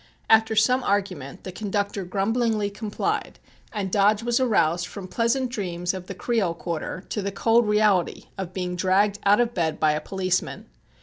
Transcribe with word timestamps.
After 0.31 0.55
some 0.55 0.81
argument 0.81 1.43
the 1.43 1.51
conductor 1.51 2.03
grumblingly 2.03 2.71
complied 2.71 3.37
and 3.71 3.91
Dodge 3.91 4.23
was 4.23 4.39
aroused 4.39 4.87
from 4.87 5.07
pleasant 5.07 5.51
dreams 5.51 5.93
of 5.93 6.07
the 6.07 6.15
"Creole 6.15 6.55
Quarter" 6.55 7.05
to 7.09 7.21
the 7.21 7.31
cold 7.31 7.67
reality 7.67 8.23
of 8.35 8.51
being 8.51 8.75
dragged 8.75 9.19
out 9.27 9.39
of 9.39 9.53
bed 9.53 9.79
by 9.79 9.91
a 9.91 10.01
policeman. 10.01 10.65